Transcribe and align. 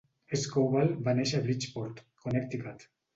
Scoville 0.43 0.95
va 1.07 1.13
néixer 1.19 1.41
a 1.41 1.43
Bridgeport, 1.47 2.01
Connecticut. 2.25 2.87